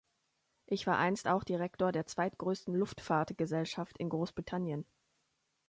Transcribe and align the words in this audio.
Ich 0.65 0.87
war 0.87 0.97
einst 0.97 1.27
auch 1.27 1.43
Direktor 1.43 1.91
der 1.91 2.07
zweitgrößten 2.07 2.73
Luftfahrtgesellschaft 2.73 3.99
in 3.99 4.09
Großbritannien. 4.09 4.87